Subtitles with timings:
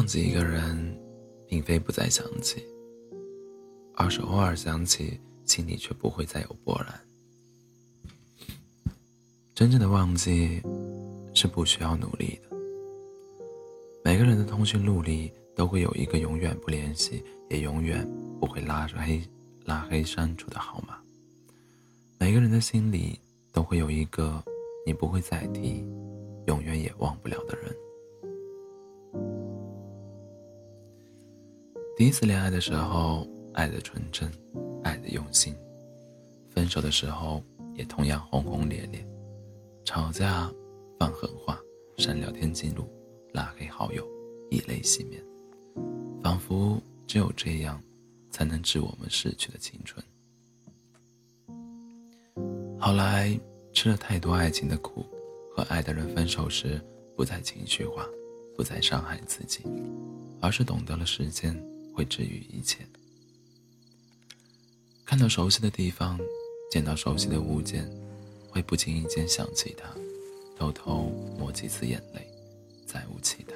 [0.00, 0.98] 忘记一个人，
[1.46, 2.64] 并非不再想起，
[3.96, 7.00] 而是偶尔想起，心里却不会再有波澜。
[9.54, 10.62] 真正的忘记，
[11.34, 12.56] 是不需要努力的。
[14.02, 18.08] 每个人的通讯录里都会有一个永远不联系，也永远
[18.40, 19.22] 不会拉黑、
[19.66, 20.96] 拉黑删除的号码。
[22.18, 23.20] 每个人的心里
[23.52, 24.42] 都会有一个
[24.86, 25.84] 你不会再提，
[26.46, 27.70] 永远也忘不了的人。
[32.00, 34.32] 第一次恋爱的时候，爱的纯真，
[34.82, 35.52] 爱的用心；
[36.48, 37.42] 分手的时候，
[37.74, 39.06] 也同样轰轰烈烈。
[39.84, 40.50] 吵架，
[40.98, 41.60] 放狠话，
[41.98, 42.88] 删聊天记录，
[43.34, 44.02] 拉黑好友，
[44.50, 45.22] 以泪洗面，
[46.22, 47.78] 仿佛只有这样，
[48.30, 50.02] 才能治我们逝去的青春。
[52.78, 53.38] 后来
[53.74, 55.04] 吃了太多爱情的苦，
[55.54, 56.80] 和爱的人分手时，
[57.14, 58.08] 不再情绪化，
[58.56, 59.64] 不再伤害自己，
[60.40, 61.54] 而是懂得了时间。
[62.00, 62.78] 会治愈一切。
[65.04, 66.18] 看到熟悉的地方，
[66.72, 67.86] 见到熟悉的物件，
[68.48, 69.94] 会不经意间想起他，
[70.56, 72.26] 偷偷抹几次眼泪，
[72.86, 73.54] 再无其他。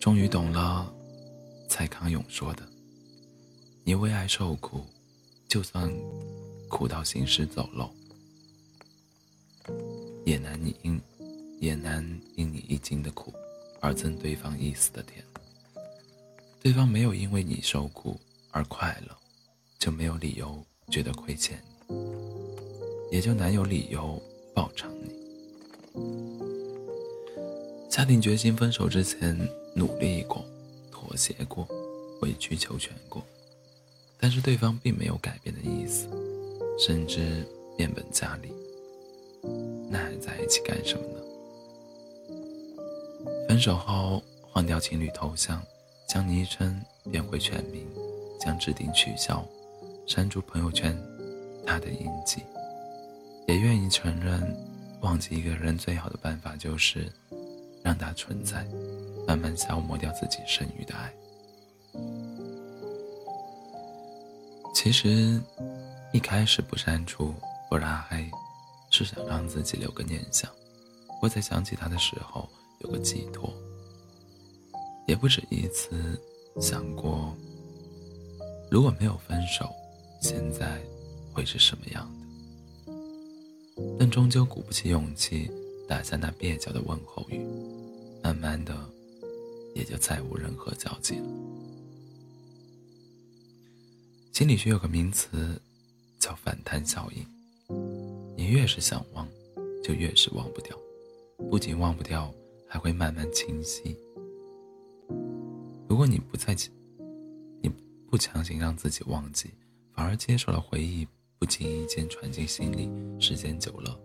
[0.00, 0.90] 终于懂了，
[1.68, 2.66] 蔡康永说的
[3.84, 4.86] ：“你为爱受苦，
[5.46, 5.92] 就算
[6.70, 7.92] 苦到行尸走肉，
[10.24, 10.98] 也难你因
[11.60, 12.02] 也难
[12.34, 13.34] 因你一斤的苦，
[13.82, 15.22] 而赠对方一丝的甜。”
[16.62, 18.20] 对方没有因为你受苦
[18.52, 19.16] 而快乐，
[19.80, 21.96] 就没有理由觉得亏欠你，
[23.10, 24.22] 也就难有理由
[24.54, 25.10] 报偿你。
[27.90, 29.36] 下定决心分手之前，
[29.74, 30.44] 努力过，
[30.92, 31.66] 妥协过，
[32.20, 33.20] 委曲求全过，
[34.16, 36.06] 但是对方并没有改变的意思，
[36.78, 37.44] 甚至
[37.76, 38.52] 变本加厉，
[39.90, 41.18] 那还在一起干什么呢？
[43.48, 45.60] 分手后换掉情侣头像。
[46.12, 46.78] 将昵称
[47.10, 47.88] 变回全名，
[48.38, 49.42] 将置顶取消，
[50.06, 50.94] 删除朋友圈
[51.66, 52.42] 他的印记，
[53.48, 54.54] 也愿意承认，
[55.00, 57.10] 忘记一个人最好的办法就是
[57.82, 58.62] 让他存在，
[59.26, 61.10] 慢慢消磨掉自己剩余的爱。
[64.74, 65.40] 其实，
[66.12, 67.32] 一开始不删除
[67.70, 68.30] 不拉黑，
[68.90, 70.50] 是想让自己留个念想，
[71.18, 72.46] 或在想起他的时候
[72.80, 73.50] 有个寄托。
[75.06, 76.20] 也不止一次
[76.60, 77.36] 想过，
[78.70, 79.68] 如果没有分手，
[80.20, 80.80] 现在
[81.32, 82.10] 会是什么样
[82.86, 82.92] 的？
[83.98, 85.50] 但终究鼓不起勇气
[85.88, 87.44] 打下那蹩脚的问候语，
[88.22, 88.74] 慢慢的，
[89.74, 91.26] 也就再无任何交集了。
[94.32, 95.60] 心理学有个名词
[96.18, 97.26] 叫反弹效应，
[98.36, 99.28] 你越是想忘，
[99.82, 100.76] 就越是忘不掉，
[101.50, 102.32] 不仅忘不掉，
[102.68, 103.96] 还会慢慢清晰。
[105.92, 106.56] 如果你不再，
[107.60, 107.68] 你
[108.08, 109.50] 不强行让自己忘记，
[109.92, 111.06] 反而接受了回忆，
[111.38, 114.00] 不经意间传进心里，时间久了，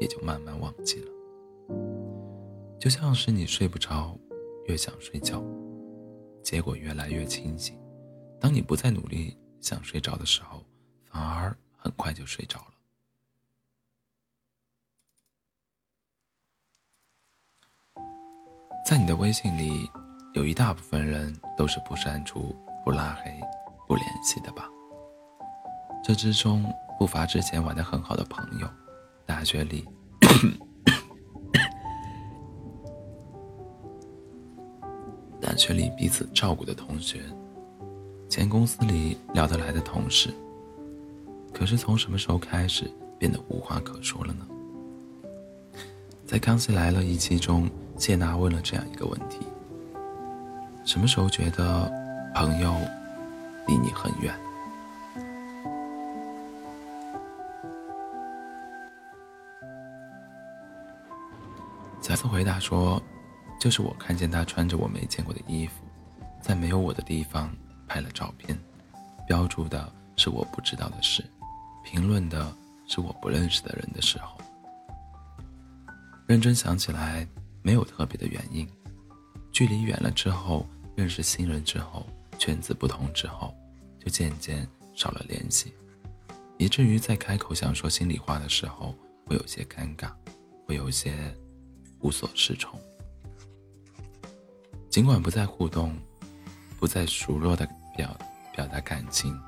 [0.00, 1.12] 也就慢慢忘记了。
[2.80, 4.18] 就像是你睡不着，
[4.66, 5.40] 越想睡觉，
[6.42, 7.78] 结果越来越清醒。
[8.40, 10.64] 当你不再努力想睡着的时候，
[11.04, 12.74] 反而很快就睡着了。
[18.84, 19.88] 在你的微信里。
[20.32, 22.54] 有一大部分人都是不删除、
[22.84, 23.32] 不拉黑、
[23.88, 24.68] 不联系的吧？
[26.04, 26.64] 这之中
[26.98, 28.68] 不乏之前玩的很好的朋友，
[29.26, 29.84] 大学里，
[35.40, 37.20] 大学里彼此照顾的同学，
[38.28, 40.32] 前公司里聊得来的同事。
[41.52, 44.46] 可是从什么时候开始变得无话可说了呢？
[46.24, 47.68] 在《康熙来了》一期中，
[47.98, 49.40] 谢娜问了这样一个问题。
[50.84, 51.90] 什么时候觉得
[52.34, 52.74] 朋友
[53.66, 54.34] 离你很远？
[62.00, 63.00] 小四回答说
[63.60, 65.74] ：“就是我看见他穿着我没见过的衣服，
[66.40, 67.54] 在没有我的地方
[67.86, 68.58] 拍了照片，
[69.28, 71.24] 标注的是我不知道的事，
[71.84, 72.52] 评论的
[72.88, 74.36] 是我不认识的人的时候。
[76.26, 77.24] 认真想起来，
[77.62, 78.68] 没有特别的原因，
[79.60, 80.66] 距离远了之后。”
[80.96, 82.06] 认识新人之后，
[82.38, 83.54] 圈子不同之后，
[83.98, 85.72] 就渐渐少了联系，
[86.58, 90.10] 以至于在开口想说心里话的时候，会有些尴尬，
[90.66, 91.14] 会有些
[92.00, 92.78] 无所适从。
[94.90, 95.96] 尽管不再互动，
[96.78, 97.66] 不再熟络的
[97.96, 98.14] 表
[98.54, 99.38] 表达感情，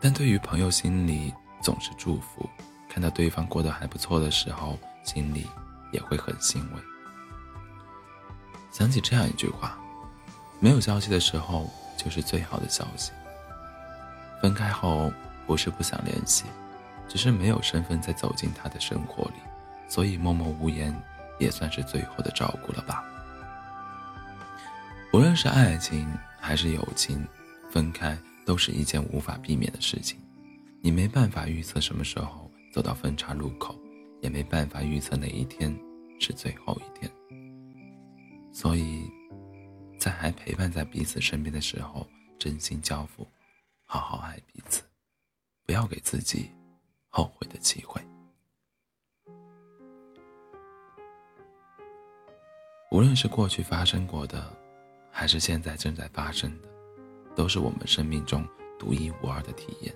[0.00, 2.48] 但对于朋友心里总是祝福，
[2.88, 5.46] 看到对方过得还不错的时候，心里
[5.92, 6.93] 也会很欣慰。
[8.74, 9.78] 想起这样一句话：
[10.58, 13.12] 没有消息的时候，就是最好的消息。
[14.42, 15.12] 分开后，
[15.46, 16.42] 不是不想联系，
[17.08, 19.36] 只是没有身份再走进他的生活里，
[19.88, 20.92] 所以默默无言，
[21.38, 23.04] 也算是最后的照顾了吧。
[25.12, 27.24] 无论是爱情还是友情，
[27.70, 30.18] 分开都是一件无法避免的事情。
[30.80, 33.78] 你没办法预测什么时候走到分岔路口，
[34.20, 35.72] 也没办法预测哪一天
[36.18, 37.08] 是最后一天。
[38.54, 39.10] 所以，
[39.98, 42.06] 在还陪伴在彼此身边的时候，
[42.38, 43.26] 真心交付，
[43.84, 44.84] 好好爱彼此，
[45.66, 46.52] 不要给自己
[47.08, 48.00] 后悔的机会。
[52.92, 54.56] 无论是过去发生过的，
[55.10, 56.68] 还是现在正在发生的，
[57.34, 58.46] 都是我们生命中
[58.78, 59.92] 独一无二的体验。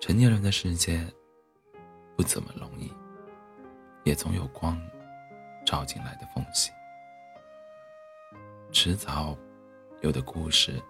[0.00, 1.04] 成年人的世界
[2.16, 2.92] 不怎么容易，
[4.04, 4.80] 也总有光
[5.66, 6.70] 照进来的缝隙。
[8.74, 9.38] 迟早，
[10.02, 10.82] 有的故事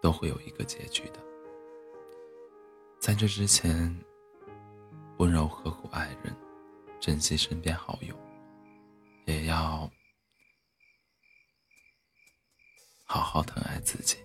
[0.00, 1.20] 都会有一个结局的。
[2.98, 3.94] 在这之前，
[5.18, 6.34] 温柔呵护爱人，
[6.98, 8.18] 珍惜身边好友，
[9.26, 9.88] 也要
[13.04, 14.16] 好好疼爱自己。